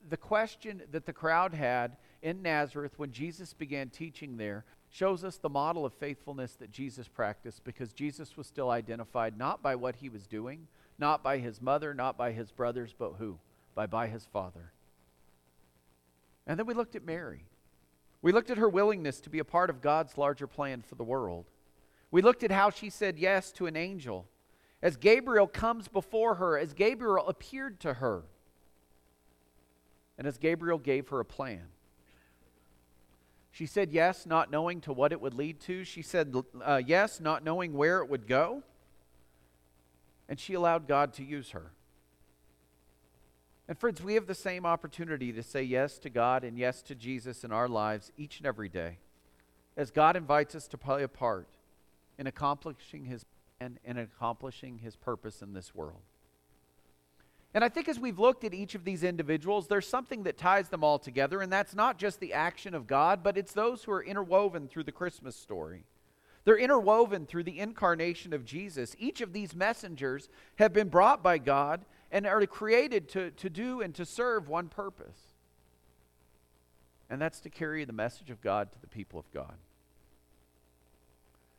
the 0.08 0.16
question 0.16 0.82
that 0.90 1.06
the 1.06 1.12
crowd 1.12 1.55
had 1.55 1.96
in 2.22 2.43
Nazareth 2.43 2.94
when 2.96 3.12
Jesus 3.12 3.52
began 3.52 3.88
teaching 3.90 4.37
there 4.37 4.64
shows 4.90 5.22
us 5.22 5.37
the 5.37 5.49
model 5.49 5.84
of 5.84 5.93
faithfulness 5.94 6.55
that 6.55 6.70
Jesus 6.70 7.08
practiced 7.08 7.62
because 7.64 7.93
Jesus 7.93 8.37
was 8.37 8.46
still 8.46 8.70
identified 8.70 9.37
not 9.37 9.62
by 9.62 9.75
what 9.75 9.96
he 9.96 10.08
was 10.08 10.26
doing, 10.26 10.66
not 10.99 11.22
by 11.22 11.38
his 11.38 11.60
mother, 11.60 11.93
not 11.93 12.16
by 12.16 12.32
his 12.32 12.50
brothers, 12.50 12.94
but 12.99 13.12
who? 13.19 13.38
By 13.75 13.87
by 13.87 14.06
his 14.06 14.25
father. 14.25 14.72
And 16.46 16.58
then 16.58 16.66
we 16.66 16.75
looked 16.75 16.96
at 16.96 17.05
Mary. 17.05 17.44
We 18.22 18.32
looked 18.32 18.50
at 18.50 18.58
her 18.58 18.69
willingness 18.69 19.20
to 19.20 19.31
be 19.31 19.38
a 19.38 19.44
part 19.44 19.70
of 19.70 19.82
God's 19.82 20.16
larger 20.16 20.46
plan 20.46 20.82
for 20.82 20.94
the 20.94 21.05
world. 21.05 21.44
We 22.10 22.22
looked 22.22 22.43
at 22.43 22.50
how 22.50 22.70
she 22.70 22.90
said 22.90 23.19
yes 23.19 23.52
to 23.52 23.66
an 23.66 23.76
angel. 23.76 24.26
As 24.82 24.96
Gabriel 24.96 25.46
comes 25.46 25.88
before 25.88 26.37
her, 26.37 26.56
as 26.58 26.72
Gabriel 26.72 27.28
appeared 27.28 27.78
to 27.81 27.94
her, 27.94 28.22
and 30.19 30.26
as 30.26 30.37
Gabriel 30.37 30.79
gave 30.79 31.09
her 31.09 31.20
a 31.20 31.25
plan. 31.25 31.62
She 33.50 33.67
said 33.67 33.93
yes, 33.93 34.26
not 34.26 34.50
knowing 34.50 34.81
to 34.82 34.93
what 34.93 35.12
it 35.12 35.20
would 35.20 35.35
lead 35.35 35.61
to. 35.61 35.85
She 35.85 36.03
said 36.03 36.35
uh, 36.62 36.82
yes, 36.85 37.20
not 37.20 37.43
knowing 37.43 37.73
where 37.73 38.00
it 38.00 38.11
would 38.11 38.26
go. 38.26 38.62
And 40.29 40.38
she 40.38 40.55
allowed 40.55 40.87
God 40.87 41.15
to 41.15 41.25
use 41.25 41.50
her. 41.50 41.73
And, 43.67 43.79
friends, 43.79 44.03
we 44.03 44.15
have 44.15 44.26
the 44.26 44.35
same 44.35 44.65
opportunity 44.65 45.32
to 45.32 45.43
say 45.43 45.62
yes 45.62 45.99
to 46.00 46.11
God 46.11 46.43
and 46.43 46.59
yes 46.59 46.82
to 46.82 46.94
Jesus 46.94 47.44
in 47.44 47.53
our 47.53 47.69
lives 47.69 48.12
each 48.17 48.38
and 48.38 48.47
every 48.47 48.69
day 48.69 48.99
as 49.76 49.91
God 49.91 50.17
invites 50.17 50.55
us 50.55 50.67
to 50.69 50.79
play 50.79 51.03
a 51.03 51.09
part 51.09 51.49
in 52.19 52.26
accomplishing 52.26 53.05
His 53.05 53.25
plan 53.59 53.79
and 53.85 53.99
accomplishing 53.99 54.79
His 54.79 54.97
purpose 54.97 55.41
in 55.41 55.53
this 55.53 55.75
world. 55.75 56.03
And 57.55 57.65
I 57.65 57.69
think 57.69 57.89
as 57.89 57.99
we've 57.99 58.19
looked 58.19 58.45
at 58.45 58.53
each 58.53 58.75
of 58.75 58.85
these 58.85 59.03
individuals, 59.03 59.69
there's 59.69 59.89
something 59.89 60.25
that 60.25 60.37
ties 60.37 60.69
them 60.69 60.85
all 60.85 60.99
together, 60.99 61.41
and 61.41 61.53
that's 61.53 61.75
not 61.75 61.99
just 61.99 62.21
the 62.21 62.35
action 62.35 62.75
of 62.75 62.87
God, 62.87 63.23
but 63.23 63.39
it's 63.39 63.53
those 63.53 63.85
who 63.85 63.93
are 63.93 64.05
interwoven 64.05 64.69
through 64.69 64.85
the 64.85 64.93
Christmas 64.93 65.35
story. 65.35 65.85
They're 66.45 66.59
interwoven 66.59 67.27
through 67.27 67.45
the 67.45 67.59
incarnation 67.59 68.33
of 68.33 68.45
Jesus. 68.45 68.95
Each 68.99 69.21
of 69.21 69.33
these 69.33 69.55
messengers 69.55 70.29
have 70.56 70.73
been 70.73 70.89
brought 70.89 71.23
by 71.23 71.39
God 71.39 71.85
and 72.11 72.27
are 72.27 72.45
created 72.47 73.09
to, 73.11 73.31
to 73.33 73.51
do 73.51 73.81
and 73.81 73.94
to 73.94 74.05
serve 74.05 74.49
one 74.49 74.69
purpose. 74.69 75.19
And 77.11 77.21
that's 77.21 77.41
to 77.41 77.51
carry 77.51 77.85
the 77.85 77.93
message 77.93 78.31
of 78.31 78.43
God 78.43 78.73
to 78.73 78.81
the 78.81 78.87
people 78.87 79.19
of 79.19 79.31
God. 79.33 79.55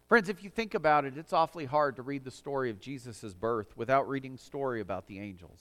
Friends, 0.07 0.29
if 0.29 0.43
you 0.43 0.49
think 0.49 0.73
about 0.73 1.05
it, 1.05 1.17
it's 1.17 1.33
awfully 1.33 1.65
hard 1.65 1.95
to 1.95 2.01
read 2.03 2.23
the 2.23 2.31
story 2.31 2.69
of 2.69 2.79
Jesus' 2.79 3.33
birth 3.33 3.75
without 3.75 4.07
reading 4.07 4.33
the 4.33 4.41
story 4.41 4.81
about 4.81 5.07
the 5.07 5.19
angels 5.19 5.59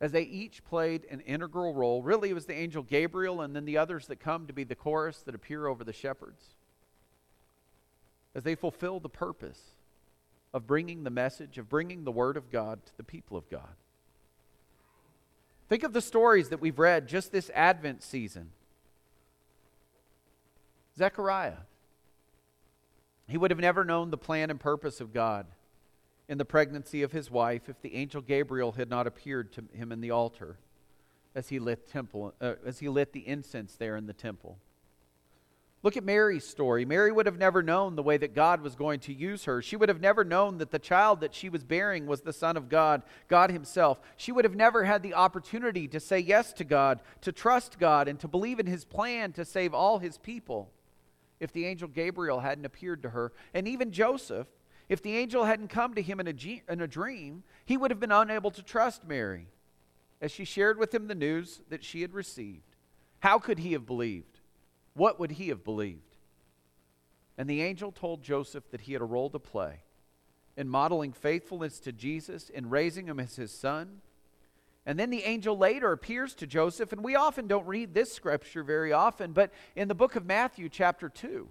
as 0.00 0.12
they 0.12 0.22
each 0.22 0.64
played 0.64 1.06
an 1.10 1.20
integral 1.20 1.72
role. 1.74 2.02
Really, 2.02 2.30
it 2.30 2.34
was 2.34 2.46
the 2.46 2.54
angel 2.54 2.82
Gabriel 2.82 3.40
and 3.40 3.56
then 3.56 3.64
the 3.64 3.78
others 3.78 4.06
that 4.08 4.20
come 4.20 4.46
to 4.46 4.52
be 4.52 4.64
the 4.64 4.74
chorus 4.74 5.22
that 5.22 5.34
appear 5.34 5.66
over 5.66 5.84
the 5.84 5.92
shepherds. 5.92 6.54
As 8.34 8.42
they 8.42 8.54
fulfill 8.54 9.00
the 9.00 9.08
purpose 9.08 9.60
of 10.52 10.66
bringing 10.66 11.04
the 11.04 11.10
message, 11.10 11.56
of 11.58 11.68
bringing 11.68 12.04
the 12.04 12.12
word 12.12 12.36
of 12.36 12.50
God 12.50 12.84
to 12.86 12.96
the 12.96 13.02
people 13.02 13.36
of 13.36 13.48
God. 13.48 13.74
Think 15.68 15.82
of 15.82 15.92
the 15.92 16.02
stories 16.02 16.50
that 16.50 16.60
we've 16.60 16.78
read 16.78 17.08
just 17.08 17.32
this 17.32 17.50
Advent 17.54 18.02
season. 18.02 18.50
Zechariah. 20.96 21.56
He 23.26 23.36
would 23.36 23.50
have 23.50 23.58
never 23.58 23.84
known 23.84 24.10
the 24.10 24.18
plan 24.18 24.50
and 24.50 24.60
purpose 24.60 25.00
of 25.00 25.12
God 25.12 25.46
in 26.28 26.38
the 26.38 26.44
pregnancy 26.44 27.02
of 27.02 27.12
his 27.12 27.30
wife 27.30 27.68
if 27.68 27.80
the 27.82 27.94
angel 27.94 28.20
Gabriel 28.20 28.72
had 28.72 28.90
not 28.90 29.06
appeared 29.06 29.52
to 29.52 29.64
him 29.72 29.92
in 29.92 30.00
the 30.00 30.10
altar 30.10 30.58
as 31.34 31.48
he 31.48 31.58
lit 31.58 31.88
temple 31.88 32.34
uh, 32.40 32.54
as 32.64 32.78
he 32.78 32.88
lit 32.88 33.12
the 33.12 33.26
incense 33.26 33.76
there 33.76 33.96
in 33.96 34.06
the 34.06 34.12
temple. 34.12 34.58
Look 35.82 35.96
at 35.96 36.02
Mary's 36.02 36.44
story. 36.44 36.84
Mary 36.84 37.12
would 37.12 37.26
have 37.26 37.38
never 37.38 37.62
known 37.62 37.94
the 37.94 38.02
way 38.02 38.16
that 38.16 38.34
God 38.34 38.60
was 38.60 38.74
going 38.74 38.98
to 39.00 39.12
use 39.12 39.44
her. 39.44 39.62
She 39.62 39.76
would 39.76 39.88
have 39.88 40.00
never 40.00 40.24
known 40.24 40.58
that 40.58 40.72
the 40.72 40.80
child 40.80 41.20
that 41.20 41.32
she 41.32 41.48
was 41.48 41.62
bearing 41.62 42.06
was 42.06 42.22
the 42.22 42.32
Son 42.32 42.56
of 42.56 42.68
God, 42.68 43.02
God 43.28 43.52
Himself. 43.52 44.00
She 44.16 44.32
would 44.32 44.44
have 44.44 44.56
never 44.56 44.82
had 44.82 45.04
the 45.04 45.14
opportunity 45.14 45.86
to 45.88 46.00
say 46.00 46.18
yes 46.18 46.52
to 46.54 46.64
God, 46.64 46.98
to 47.20 47.30
trust 47.30 47.78
God, 47.78 48.08
and 48.08 48.18
to 48.18 48.26
believe 48.26 48.58
in 48.58 48.66
His 48.66 48.84
plan 48.84 49.32
to 49.34 49.44
save 49.44 49.74
all 49.74 50.00
His 50.00 50.18
people 50.18 50.72
if 51.38 51.52
the 51.52 51.66
angel 51.66 51.86
Gabriel 51.86 52.40
hadn't 52.40 52.64
appeared 52.64 53.02
to 53.02 53.10
her. 53.10 53.30
And 53.54 53.68
even 53.68 53.92
Joseph, 53.92 54.48
if 54.88 55.02
the 55.02 55.16
angel 55.16 55.44
hadn't 55.44 55.68
come 55.68 55.94
to 55.94 56.02
him 56.02 56.20
in 56.20 56.28
a, 56.28 56.62
in 56.68 56.80
a 56.80 56.86
dream, 56.86 57.42
he 57.64 57.76
would 57.76 57.90
have 57.90 58.00
been 58.00 58.12
unable 58.12 58.50
to 58.52 58.62
trust 58.62 59.06
Mary 59.06 59.48
as 60.20 60.30
she 60.30 60.44
shared 60.44 60.78
with 60.78 60.94
him 60.94 61.08
the 61.08 61.14
news 61.14 61.60
that 61.68 61.84
she 61.84 62.02
had 62.02 62.14
received. 62.14 62.76
How 63.20 63.38
could 63.38 63.58
he 63.58 63.72
have 63.72 63.86
believed? 63.86 64.40
What 64.94 65.18
would 65.18 65.32
he 65.32 65.48
have 65.48 65.64
believed? 65.64 66.16
And 67.36 67.50
the 67.50 67.62
angel 67.62 67.92
told 67.92 68.22
Joseph 68.22 68.70
that 68.70 68.82
he 68.82 68.92
had 68.92 69.02
a 69.02 69.06
role 69.06 69.30
to 69.30 69.38
play 69.38 69.80
in 70.56 70.68
modeling 70.68 71.12
faithfulness 71.12 71.78
to 71.80 71.92
Jesus, 71.92 72.48
in 72.48 72.70
raising 72.70 73.06
him 73.06 73.20
as 73.20 73.36
his 73.36 73.52
son. 73.52 74.00
And 74.86 74.98
then 74.98 75.10
the 75.10 75.24
angel 75.24 75.58
later 75.58 75.92
appears 75.92 76.34
to 76.36 76.46
Joseph, 76.46 76.92
and 76.92 77.04
we 77.04 77.14
often 77.14 77.46
don't 77.46 77.66
read 77.66 77.92
this 77.92 78.12
scripture 78.12 78.62
very 78.62 78.92
often, 78.92 79.32
but 79.32 79.52
in 79.74 79.88
the 79.88 79.94
book 79.94 80.16
of 80.16 80.24
Matthew, 80.24 80.68
chapter 80.68 81.08
2, 81.08 81.48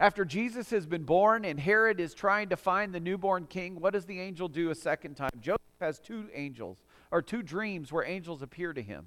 After 0.00 0.24
Jesus 0.24 0.70
has 0.70 0.86
been 0.86 1.04
born 1.04 1.44
and 1.44 1.58
Herod 1.58 2.00
is 2.00 2.14
trying 2.14 2.48
to 2.48 2.56
find 2.56 2.92
the 2.92 3.00
newborn 3.00 3.46
king, 3.46 3.80
what 3.80 3.92
does 3.92 4.06
the 4.06 4.20
angel 4.20 4.48
do 4.48 4.70
a 4.70 4.74
second 4.74 5.14
time? 5.14 5.30
Joseph 5.40 5.60
has 5.80 6.00
two 6.00 6.28
angels, 6.34 6.82
or 7.10 7.22
two 7.22 7.42
dreams 7.42 7.92
where 7.92 8.04
angels 8.04 8.42
appear 8.42 8.72
to 8.72 8.82
him. 8.82 9.06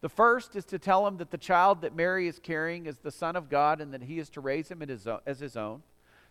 The 0.00 0.08
first 0.08 0.56
is 0.56 0.64
to 0.66 0.78
tell 0.78 1.06
him 1.06 1.16
that 1.18 1.30
the 1.30 1.38
child 1.38 1.82
that 1.82 1.94
Mary 1.94 2.28
is 2.28 2.38
carrying 2.38 2.86
is 2.86 2.98
the 2.98 3.10
Son 3.10 3.36
of 3.36 3.50
God 3.50 3.80
and 3.80 3.92
that 3.92 4.04
he 4.04 4.18
is 4.18 4.30
to 4.30 4.40
raise 4.40 4.70
him 4.70 4.82
as 5.26 5.40
his 5.40 5.56
own. 5.56 5.82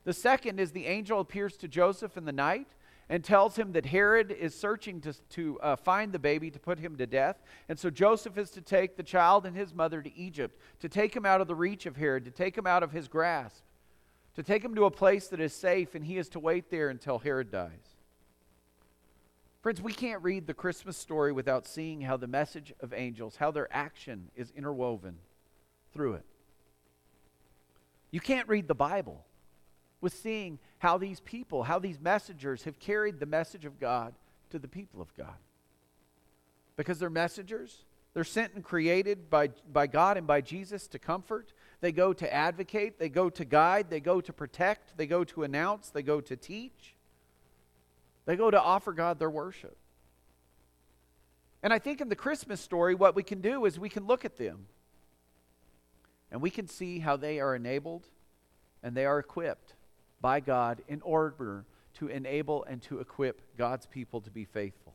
The 0.05 0.13
second 0.13 0.59
is 0.59 0.71
the 0.71 0.87
angel 0.87 1.19
appears 1.19 1.57
to 1.57 1.67
Joseph 1.67 2.17
in 2.17 2.25
the 2.25 2.31
night 2.31 2.67
and 3.09 3.23
tells 3.23 3.55
him 3.55 3.71
that 3.71 3.87
Herod 3.87 4.31
is 4.31 4.53
searching 4.53 5.01
to, 5.01 5.13
to 5.29 5.59
uh, 5.61 5.75
find 5.75 6.11
the 6.11 6.19
baby 6.19 6.51
to 6.51 6.59
put 6.59 6.77
him 6.77 6.95
to 6.97 7.07
death. 7.07 7.41
And 7.67 7.77
so 7.77 7.89
Joseph 7.89 8.37
is 8.37 8.51
to 8.51 8.61
take 8.61 8.97
the 8.97 9.03
child 9.03 9.47
and 9.47 9.57
his 9.57 9.73
mother 9.73 10.01
to 10.01 10.15
Egypt, 10.15 10.59
to 10.79 10.89
take 10.89 11.15
him 11.15 11.25
out 11.25 11.41
of 11.41 11.47
the 11.47 11.55
reach 11.55 11.87
of 11.87 11.97
Herod, 11.97 12.25
to 12.25 12.31
take 12.31 12.55
him 12.55 12.67
out 12.67 12.83
of 12.83 12.91
his 12.91 13.07
grasp, 13.07 13.63
to 14.35 14.43
take 14.43 14.63
him 14.63 14.75
to 14.75 14.85
a 14.85 14.91
place 14.91 15.27
that 15.29 15.39
is 15.39 15.53
safe, 15.53 15.95
and 15.95 16.05
he 16.05 16.17
is 16.17 16.29
to 16.29 16.39
wait 16.39 16.69
there 16.69 16.89
until 16.89 17.17
Herod 17.17 17.51
dies. 17.51 17.95
Friends, 19.61 19.81
we 19.81 19.91
can't 19.91 20.23
read 20.23 20.47
the 20.47 20.53
Christmas 20.53 20.95
story 20.95 21.31
without 21.33 21.67
seeing 21.67 22.01
how 22.01 22.15
the 22.15 22.27
message 22.27 22.71
of 22.79 22.93
angels, 22.93 23.35
how 23.35 23.51
their 23.51 23.67
action 23.75 24.29
is 24.35 24.53
interwoven 24.55 25.17
through 25.93 26.13
it. 26.13 26.25
You 28.11 28.19
can't 28.19 28.47
read 28.47 28.67
the 28.67 28.75
Bible 28.75 29.25
with 30.01 30.13
seeing 30.13 30.59
how 30.79 30.97
these 30.97 31.19
people, 31.19 31.63
how 31.63 31.79
these 31.79 31.99
messengers 31.99 32.63
have 32.63 32.79
carried 32.79 33.19
the 33.19 33.25
message 33.25 33.65
of 33.65 33.79
God 33.79 34.13
to 34.49 34.59
the 34.59 34.67
people 34.67 35.01
of 35.01 35.15
God. 35.15 35.35
Because 36.75 36.99
they're 36.99 37.09
messengers, 37.09 37.83
they're 38.13 38.23
sent 38.23 38.53
and 38.53 38.63
created 38.63 39.29
by, 39.29 39.49
by 39.71 39.87
God 39.87 40.17
and 40.17 40.25
by 40.25 40.41
Jesus 40.41 40.87
to 40.87 40.99
comfort. 40.99 41.53
They 41.81 41.91
go 41.91 42.13
to 42.13 42.33
advocate, 42.33 42.97
they 42.97 43.09
go 43.09 43.29
to 43.29 43.45
guide, 43.45 43.89
they 43.89 43.99
go 43.99 44.21
to 44.21 44.33
protect, 44.33 44.97
they 44.97 45.05
go 45.05 45.23
to 45.25 45.43
announce, 45.43 45.89
they 45.89 46.03
go 46.03 46.21
to 46.21 46.35
teach. 46.35 46.95
They 48.25 48.35
go 48.35 48.49
to 48.49 48.61
offer 48.61 48.93
God 48.93 49.19
their 49.19 49.29
worship. 49.29 49.77
And 51.61 51.73
I 51.73 51.79
think 51.79 51.99
in 51.99 52.09
the 52.09 52.15
Christmas 52.15 52.61
story, 52.61 52.95
what 52.95 53.15
we 53.15 53.23
can 53.23 53.41
do 53.41 53.65
is 53.65 53.77
we 53.77 53.89
can 53.89 54.07
look 54.07 54.23
at 54.23 54.37
them 54.37 54.67
and 56.31 56.41
we 56.41 56.49
can 56.49 56.67
see 56.67 56.99
how 56.99 57.17
they 57.17 57.39
are 57.39 57.55
enabled 57.55 58.07
and 58.81 58.95
they 58.95 59.05
are 59.05 59.19
equipped 59.19 59.73
by 60.21 60.39
God 60.39 60.81
in 60.87 61.01
order 61.01 61.65
to 61.95 62.07
enable 62.07 62.63
and 62.65 62.81
to 62.83 62.99
equip 62.99 63.41
God's 63.57 63.85
people 63.85 64.21
to 64.21 64.29
be 64.29 64.45
faithful. 64.45 64.93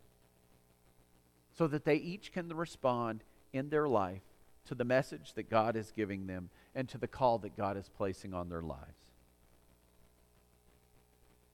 So 1.57 1.66
that 1.69 1.85
they 1.85 1.97
each 1.97 2.33
can 2.33 2.49
respond 2.49 3.23
in 3.52 3.69
their 3.69 3.88
life 3.88 4.23
to 4.66 4.75
the 4.75 4.85
message 4.85 5.35
that 5.35 5.50
God 5.50 5.76
is 5.76 5.93
giving 5.95 6.26
them 6.26 6.50
and 6.75 6.88
to 6.88 6.99
the 6.99 7.07
call 7.07 7.38
that 7.38 7.57
God 7.57 7.76
is 7.76 7.90
placing 7.97 8.35
on 8.35 8.49
their 8.49 8.62
lives. 8.62 8.81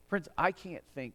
Friends, 0.08 0.28
I 0.36 0.52
can't 0.52 0.84
think 0.94 1.14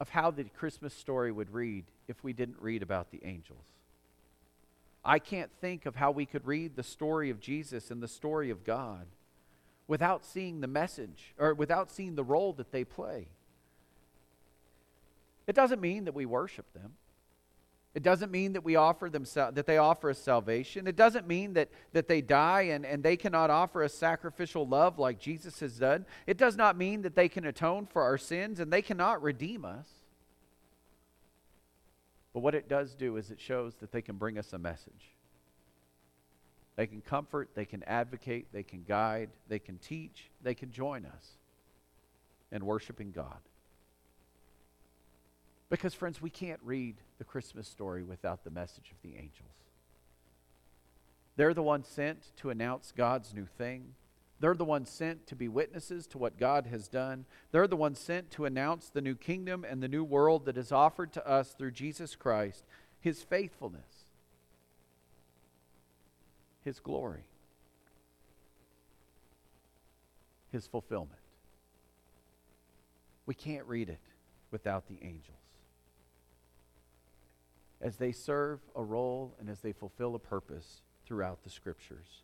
of 0.00 0.08
how 0.08 0.30
the 0.30 0.44
Christmas 0.44 0.94
story 0.94 1.32
would 1.32 1.52
read 1.52 1.84
if 2.06 2.22
we 2.22 2.32
didn't 2.32 2.60
read 2.60 2.82
about 2.82 3.10
the 3.10 3.20
angels. 3.24 3.64
I 5.04 5.18
can't 5.18 5.50
think 5.60 5.86
of 5.86 5.96
how 5.96 6.10
we 6.10 6.26
could 6.26 6.46
read 6.46 6.76
the 6.76 6.82
story 6.82 7.30
of 7.30 7.40
Jesus 7.40 7.90
and 7.90 8.02
the 8.02 8.08
story 8.08 8.50
of 8.50 8.64
God 8.64 9.06
without 9.88 10.24
seeing 10.24 10.60
the 10.60 10.68
message 10.68 11.34
or 11.38 11.54
without 11.54 11.90
seeing 11.90 12.14
the 12.14 12.22
role 12.22 12.52
that 12.52 12.70
they 12.70 12.84
play. 12.84 13.26
It 15.46 15.56
doesn't 15.56 15.80
mean 15.80 16.04
that 16.04 16.14
we 16.14 16.26
worship 16.26 16.72
them. 16.74 16.92
It 17.94 18.02
doesn't 18.02 18.30
mean 18.30 18.52
that 18.52 18.62
we 18.62 18.76
offer 18.76 19.08
them 19.08 19.24
that 19.34 19.66
they 19.66 19.78
offer 19.78 20.10
us 20.10 20.18
salvation. 20.18 20.86
It 20.86 20.94
doesn't 20.94 21.26
mean 21.26 21.54
that, 21.54 21.70
that 21.94 22.06
they 22.06 22.20
die 22.20 22.62
and, 22.70 22.84
and 22.84 23.02
they 23.02 23.16
cannot 23.16 23.50
offer 23.50 23.82
us 23.82 23.94
sacrificial 23.94 24.68
love 24.68 24.98
like 24.98 25.18
Jesus 25.18 25.58
has 25.60 25.78
done. 25.78 26.04
It 26.26 26.36
does 26.36 26.54
not 26.54 26.76
mean 26.76 27.02
that 27.02 27.16
they 27.16 27.28
can 27.28 27.46
atone 27.46 27.86
for 27.86 28.02
our 28.02 28.18
sins 28.18 28.60
and 28.60 28.70
they 28.70 28.82
cannot 28.82 29.22
redeem 29.22 29.64
us. 29.64 29.88
But 32.34 32.40
what 32.40 32.54
it 32.54 32.68
does 32.68 32.94
do 32.94 33.16
is 33.16 33.30
it 33.30 33.40
shows 33.40 33.74
that 33.76 33.90
they 33.90 34.02
can 34.02 34.16
bring 34.16 34.38
us 34.38 34.52
a 34.52 34.58
message. 34.58 35.16
They 36.78 36.86
can 36.86 37.00
comfort, 37.00 37.50
they 37.56 37.64
can 37.64 37.82
advocate, 37.82 38.52
they 38.52 38.62
can 38.62 38.84
guide, 38.86 39.30
they 39.48 39.58
can 39.58 39.78
teach, 39.78 40.30
they 40.44 40.54
can 40.54 40.70
join 40.70 41.04
us 41.06 41.26
in 42.52 42.64
worshiping 42.64 43.10
God. 43.10 43.40
Because, 45.70 45.92
friends, 45.92 46.22
we 46.22 46.30
can't 46.30 46.60
read 46.62 46.94
the 47.18 47.24
Christmas 47.24 47.66
story 47.66 48.04
without 48.04 48.44
the 48.44 48.50
message 48.50 48.92
of 48.92 49.02
the 49.02 49.16
angels. 49.16 49.56
They're 51.34 51.52
the 51.52 51.64
ones 51.64 51.88
sent 51.88 52.36
to 52.36 52.50
announce 52.50 52.92
God's 52.96 53.34
new 53.34 53.46
thing. 53.46 53.94
They're 54.38 54.54
the 54.54 54.64
ones 54.64 54.88
sent 54.88 55.26
to 55.26 55.34
be 55.34 55.48
witnesses 55.48 56.06
to 56.06 56.18
what 56.18 56.38
God 56.38 56.66
has 56.66 56.86
done. 56.86 57.24
They're 57.50 57.66
the 57.66 57.74
ones 57.74 57.98
sent 57.98 58.30
to 58.30 58.44
announce 58.44 58.88
the 58.88 59.02
new 59.02 59.16
kingdom 59.16 59.66
and 59.68 59.82
the 59.82 59.88
new 59.88 60.04
world 60.04 60.44
that 60.44 60.56
is 60.56 60.70
offered 60.70 61.12
to 61.14 61.28
us 61.28 61.54
through 61.58 61.72
Jesus 61.72 62.14
Christ, 62.14 62.62
his 63.00 63.24
faithfulness, 63.24 63.97
his 66.68 66.80
glory, 66.80 67.24
his 70.52 70.66
fulfillment. 70.66 71.18
We 73.24 73.34
can't 73.34 73.66
read 73.66 73.88
it 73.88 74.00
without 74.50 74.86
the 74.86 74.98
angels 75.02 75.38
as 77.80 77.96
they 77.96 78.12
serve 78.12 78.60
a 78.76 78.82
role 78.82 79.34
and 79.40 79.48
as 79.48 79.60
they 79.60 79.72
fulfill 79.72 80.14
a 80.14 80.18
purpose 80.18 80.82
throughout 81.06 81.42
the 81.42 81.48
scriptures. 81.48 82.22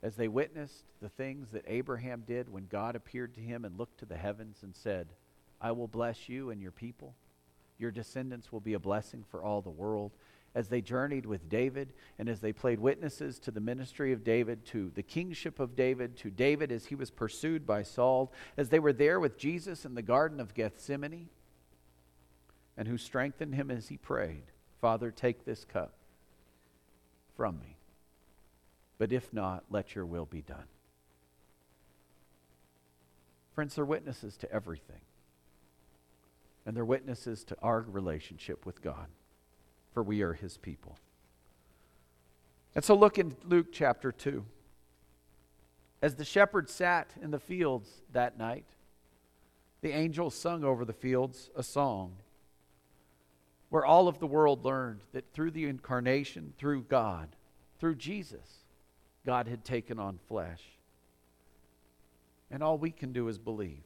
As 0.00 0.14
they 0.14 0.28
witnessed 0.28 0.84
the 1.02 1.08
things 1.08 1.50
that 1.50 1.64
Abraham 1.66 2.22
did 2.24 2.48
when 2.48 2.66
God 2.66 2.94
appeared 2.94 3.34
to 3.34 3.40
him 3.40 3.64
and 3.64 3.76
looked 3.76 3.98
to 3.98 4.06
the 4.06 4.16
heavens 4.16 4.58
and 4.62 4.76
said, 4.76 5.08
I 5.60 5.72
will 5.72 5.88
bless 5.88 6.28
you 6.28 6.50
and 6.50 6.62
your 6.62 6.70
people. 6.70 7.16
Your 7.76 7.90
descendants 7.90 8.52
will 8.52 8.60
be 8.60 8.74
a 8.74 8.78
blessing 8.78 9.24
for 9.28 9.42
all 9.42 9.62
the 9.62 9.70
world. 9.70 10.12
As 10.54 10.68
they 10.68 10.80
journeyed 10.80 11.26
with 11.26 11.48
David 11.48 11.92
and 12.18 12.28
as 12.28 12.40
they 12.40 12.52
played 12.52 12.80
witnesses 12.80 13.38
to 13.40 13.50
the 13.50 13.60
ministry 13.60 14.12
of 14.12 14.24
David, 14.24 14.64
to 14.66 14.90
the 14.94 15.02
kingship 15.02 15.60
of 15.60 15.76
David, 15.76 16.16
to 16.18 16.30
David 16.30 16.72
as 16.72 16.86
he 16.86 16.94
was 16.94 17.10
pursued 17.10 17.66
by 17.66 17.82
Saul, 17.82 18.32
as 18.56 18.68
they 18.68 18.78
were 18.78 18.92
there 18.92 19.20
with 19.20 19.38
Jesus 19.38 19.84
in 19.84 19.94
the 19.94 20.02
Garden 20.02 20.40
of 20.40 20.54
Gethsemane, 20.54 21.28
and 22.76 22.88
who 22.88 22.98
strengthened 22.98 23.54
him 23.54 23.70
as 23.70 23.88
he 23.88 23.96
prayed, 23.96 24.44
Father, 24.80 25.10
take 25.10 25.44
this 25.44 25.64
cup 25.64 25.94
from 27.36 27.58
me. 27.60 27.76
But 28.98 29.12
if 29.12 29.32
not, 29.32 29.64
let 29.70 29.94
your 29.94 30.06
will 30.06 30.26
be 30.26 30.42
done. 30.42 30.66
Friends, 33.54 33.74
they're 33.74 33.84
witnesses 33.84 34.36
to 34.36 34.52
everything. 34.52 35.00
And 36.64 36.76
they're 36.76 36.84
witnesses 36.84 37.44
to 37.44 37.56
our 37.62 37.80
relationship 37.80 38.66
with 38.66 38.82
God, 38.82 39.06
for 39.98 40.04
we 40.04 40.22
are 40.22 40.34
his 40.34 40.56
people. 40.58 40.96
And 42.76 42.84
so 42.84 42.94
look 42.94 43.18
in 43.18 43.34
Luke 43.44 43.72
chapter 43.72 44.12
2. 44.12 44.44
As 46.00 46.14
the 46.14 46.24
shepherds 46.24 46.72
sat 46.72 47.10
in 47.20 47.32
the 47.32 47.40
fields 47.40 47.90
that 48.12 48.38
night, 48.38 48.66
the 49.80 49.90
angels 49.90 50.36
sung 50.36 50.62
over 50.62 50.84
the 50.84 50.92
fields 50.92 51.50
a 51.56 51.64
song 51.64 52.12
where 53.70 53.84
all 53.84 54.06
of 54.06 54.20
the 54.20 54.26
world 54.28 54.64
learned 54.64 55.00
that 55.10 55.32
through 55.32 55.50
the 55.50 55.64
incarnation, 55.64 56.52
through 56.58 56.82
God, 56.84 57.34
through 57.80 57.96
Jesus, 57.96 58.66
God 59.26 59.48
had 59.48 59.64
taken 59.64 59.98
on 59.98 60.20
flesh. 60.28 60.62
And 62.52 62.62
all 62.62 62.78
we 62.78 62.92
can 62.92 63.12
do 63.12 63.26
is 63.26 63.36
believe. 63.36 63.82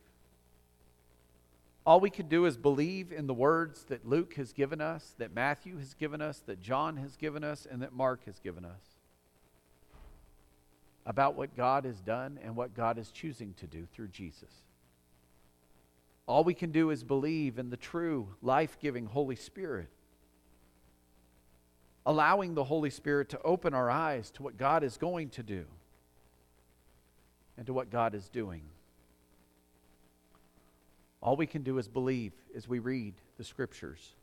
All 1.84 1.98
we 1.98 2.10
can 2.10 2.28
do 2.28 2.46
is 2.46 2.56
believe 2.56 3.10
in 3.10 3.26
the 3.26 3.34
words 3.34 3.84
that 3.84 4.06
Luke 4.06 4.34
has 4.34 4.52
given 4.52 4.80
us, 4.80 5.14
that 5.18 5.34
Matthew 5.34 5.78
has 5.78 5.94
given 5.94 6.20
us, 6.22 6.40
that 6.46 6.60
John 6.60 6.96
has 6.96 7.16
given 7.16 7.42
us, 7.42 7.66
and 7.68 7.82
that 7.82 7.92
Mark 7.92 8.24
has 8.26 8.38
given 8.38 8.64
us 8.64 8.82
about 11.04 11.34
what 11.34 11.56
God 11.56 11.84
has 11.84 12.00
done 12.00 12.38
and 12.42 12.54
what 12.54 12.74
God 12.74 12.98
is 12.98 13.10
choosing 13.10 13.54
to 13.54 13.66
do 13.66 13.86
through 13.92 14.08
Jesus. 14.08 14.50
All 16.26 16.44
we 16.44 16.54
can 16.54 16.70
do 16.70 16.90
is 16.90 17.02
believe 17.02 17.58
in 17.58 17.70
the 17.70 17.76
true, 17.76 18.28
life 18.40 18.78
giving 18.80 19.06
Holy 19.06 19.36
Spirit. 19.36 19.88
Allowing 22.06 22.54
the 22.54 22.64
Holy 22.64 22.90
Spirit 22.90 23.28
to 23.30 23.42
open 23.42 23.74
our 23.74 23.90
eyes 23.90 24.30
to 24.32 24.42
what 24.42 24.56
God 24.56 24.84
is 24.84 24.96
going 24.96 25.30
to 25.30 25.42
do 25.42 25.64
and 27.56 27.66
to 27.66 27.72
what 27.72 27.90
God 27.90 28.14
is 28.14 28.28
doing. 28.28 28.62
All 31.22 31.36
we 31.36 31.46
can 31.46 31.62
do 31.62 31.78
is 31.78 31.88
believe 31.88 32.32
as 32.54 32.68
we 32.68 32.80
read 32.80 33.14
the 33.38 33.44
Scriptures 33.44 34.14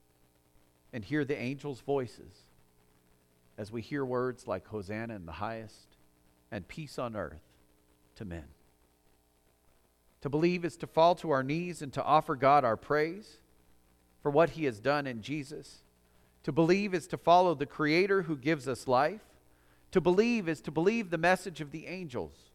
and 0.91 1.03
hear 1.03 1.23
the 1.23 1.39
angels' 1.39 1.79
voices 1.79 2.43
as 3.57 3.71
we 3.71 3.81
hear 3.81 4.03
words 4.03 4.47
like 4.47 4.67
Hosanna 4.67 5.15
in 5.15 5.25
the 5.25 5.33
highest 5.33 5.95
and 6.51 6.67
peace 6.67 6.99
on 6.99 7.15
earth 7.15 7.41
to 8.15 8.25
men. 8.25 8.45
To 10.21 10.29
believe 10.29 10.65
is 10.65 10.75
to 10.77 10.87
fall 10.87 11.15
to 11.15 11.29
our 11.29 11.43
knees 11.43 11.81
and 11.81 11.93
to 11.93 12.03
offer 12.03 12.35
God 12.35 12.65
our 12.65 12.75
praise 12.75 13.37
for 14.21 14.29
what 14.29 14.51
he 14.51 14.65
has 14.65 14.81
done 14.81 15.07
in 15.07 15.21
Jesus. 15.21 15.83
To 16.43 16.51
believe 16.51 16.93
is 16.93 17.07
to 17.07 17.17
follow 17.17 17.55
the 17.55 17.65
Creator 17.65 18.23
who 18.23 18.35
gives 18.35 18.67
us 18.67 18.87
life. 18.87 19.21
To 19.91 20.01
believe 20.01 20.49
is 20.49 20.59
to 20.61 20.71
believe 20.71 21.09
the 21.09 21.17
message 21.17 21.61
of 21.61 21.71
the 21.71 21.87
angels 21.87 22.51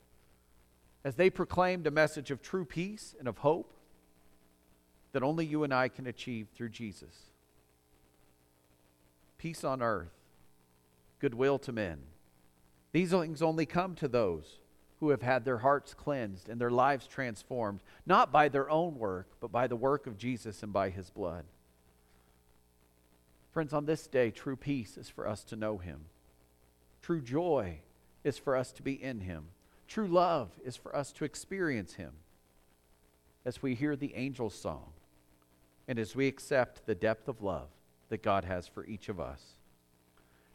as 1.02 1.14
they 1.14 1.30
proclaimed 1.30 1.86
a 1.86 1.90
message 1.90 2.30
of 2.30 2.42
true 2.42 2.64
peace 2.66 3.14
and 3.18 3.26
of 3.26 3.38
hope 3.38 3.72
that 5.14 5.22
only 5.22 5.46
you 5.46 5.62
and 5.62 5.72
I 5.72 5.88
can 5.88 6.08
achieve 6.08 6.48
through 6.52 6.70
Jesus. 6.70 7.30
Peace 9.38 9.62
on 9.62 9.80
earth, 9.80 10.12
goodwill 11.20 11.56
to 11.60 11.72
men. 11.72 12.00
These 12.90 13.10
things 13.10 13.40
only 13.40 13.64
come 13.64 13.94
to 13.94 14.08
those 14.08 14.58
who 14.98 15.10
have 15.10 15.22
had 15.22 15.44
their 15.44 15.58
hearts 15.58 15.94
cleansed 15.94 16.48
and 16.48 16.60
their 16.60 16.70
lives 16.70 17.06
transformed, 17.06 17.80
not 18.04 18.32
by 18.32 18.48
their 18.48 18.68
own 18.68 18.98
work, 18.98 19.28
but 19.40 19.52
by 19.52 19.68
the 19.68 19.76
work 19.76 20.08
of 20.08 20.18
Jesus 20.18 20.64
and 20.64 20.72
by 20.72 20.90
his 20.90 21.10
blood. 21.10 21.44
Friends, 23.52 23.72
on 23.72 23.86
this 23.86 24.08
day, 24.08 24.32
true 24.32 24.56
peace 24.56 24.96
is 24.96 25.08
for 25.08 25.28
us 25.28 25.44
to 25.44 25.54
know 25.54 25.78
him. 25.78 26.06
True 27.02 27.20
joy 27.20 27.78
is 28.24 28.36
for 28.36 28.56
us 28.56 28.72
to 28.72 28.82
be 28.82 29.00
in 29.00 29.20
him. 29.20 29.44
True 29.86 30.08
love 30.08 30.50
is 30.64 30.74
for 30.74 30.94
us 30.96 31.12
to 31.12 31.24
experience 31.24 31.94
him 31.94 32.14
as 33.44 33.62
we 33.62 33.76
hear 33.76 33.94
the 33.94 34.14
angel's 34.16 34.56
song 34.56 34.90
and 35.86 35.98
as 35.98 36.16
we 36.16 36.26
accept 36.26 36.86
the 36.86 36.94
depth 36.94 37.28
of 37.28 37.42
love 37.42 37.68
that 38.08 38.22
God 38.22 38.44
has 38.44 38.66
for 38.66 38.84
each 38.86 39.08
of 39.08 39.20
us. 39.20 39.42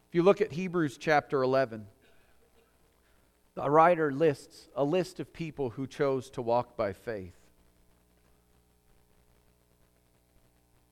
If 0.10 0.16
you 0.16 0.24
look 0.24 0.42
at 0.42 0.54
Hebrews 0.54 0.98
chapter 0.98 1.44
11, 1.44 1.86
the 3.56 3.70
writer 3.70 4.12
lists 4.12 4.70
a 4.76 4.84
list 4.84 5.20
of 5.20 5.34
people 5.34 5.72
who 5.72 5.86
chose 5.86 6.30
to 6.32 6.42
walk 6.42 6.76
by 6.76 6.94
faith. 6.94 7.36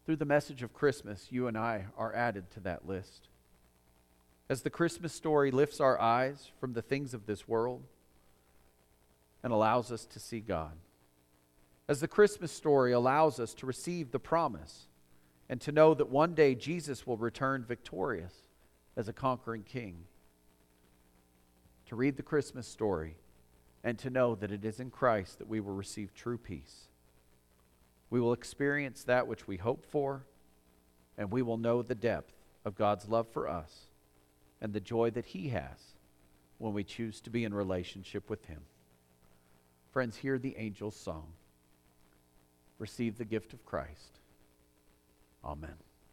Through 0.06 0.18
the 0.18 0.26
message 0.26 0.64
of 0.64 0.74
Christmas, 0.74 1.28
you 1.32 1.48
and 1.48 1.58
I 1.58 1.86
are 1.98 2.14
added 2.14 2.52
to 2.52 2.60
that 2.62 2.88
list. 2.88 3.28
As 4.50 4.62
the 4.62 4.70
Christmas 4.70 5.14
story 5.14 5.52
lifts 5.52 5.82
our 5.82 6.00
eyes 6.00 6.52
from 6.60 6.74
the 6.74 6.82
things 6.82 7.14
of 7.14 7.26
this 7.26 7.48
world 7.48 7.84
and 9.44 9.52
allows 9.52 9.92
us 9.92 10.06
to 10.06 10.20
see 10.20 10.40
God 10.40 10.74
as 11.88 12.02
the 12.02 12.08
Christmas 12.08 12.52
story 12.52 12.92
allows 12.92 13.40
us 13.40 13.54
to 13.56 13.66
receive 13.66 14.12
the 14.12 14.20
promise 14.20 14.88
and 15.50 15.62
to 15.62 15.72
know 15.72 15.94
that 15.94 16.10
one 16.10 16.34
day 16.34 16.54
Jesus 16.54 17.08
will 17.08 17.18
return 17.18 17.64
victorious 17.64 18.34
as 18.98 19.08
a 19.08 19.14
conquering 19.14 19.64
king. 19.64 20.04
To 21.86 21.96
read 21.96 22.18
the 22.18 22.24
Christmas 22.24 22.68
story 22.68 23.16
and 23.84 23.98
to 24.00 24.10
know 24.10 24.36
that 24.36 24.52
it 24.52 24.66
is 24.66 24.82
in 24.82 24.90
Christ 24.90 25.40
that 25.40 25.48
we 25.48 25.62
will 25.62 25.74
receive 25.74 26.14
true 26.14 26.38
peace. 26.38 26.90
We 28.10 28.20
will 28.20 28.34
experience 28.34 29.04
that 29.04 29.28
which 29.28 29.48
we 29.48 29.58
hope 29.58 29.86
for, 29.86 30.26
and 31.18 31.32
we 31.32 31.42
will 31.42 31.58
know 31.58 31.82
the 31.82 31.96
depth 31.96 32.34
of 32.66 32.76
God's 32.76 33.08
love 33.08 33.28
for 33.30 33.48
us 33.48 33.88
and 34.60 34.74
the 34.74 34.82
joy 34.82 35.12
that 35.12 35.28
He 35.28 35.50
has 35.50 35.96
when 36.58 36.74
we 36.74 36.84
choose 36.84 37.22
to 37.22 37.30
be 37.30 37.46
in 37.46 37.54
relationship 37.54 38.30
with 38.30 38.46
Him. 38.46 38.62
Friends, 39.92 40.18
hear 40.18 40.38
the 40.38 40.56
angel's 40.58 40.96
song 40.96 41.28
receive 42.80 43.18
the 43.18 43.26
gift 43.26 43.54
of 43.54 43.66
Christ. 43.66 44.20
Amen. 45.44 45.87